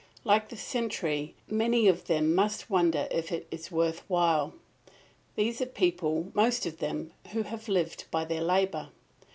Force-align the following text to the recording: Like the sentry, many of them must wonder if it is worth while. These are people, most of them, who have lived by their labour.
Like 0.23 0.49
the 0.49 0.57
sentry, 0.57 1.35
many 1.47 1.87
of 1.87 2.05
them 2.07 2.33
must 2.33 2.71
wonder 2.71 3.07
if 3.11 3.31
it 3.31 3.45
is 3.51 3.69
worth 3.69 4.01
while. 4.09 4.55
These 5.35 5.61
are 5.61 5.67
people, 5.67 6.31
most 6.33 6.65
of 6.65 6.79
them, 6.79 7.11
who 7.33 7.43
have 7.43 7.67
lived 7.69 8.05
by 8.09 8.25
their 8.25 8.41
labour. 8.41 8.89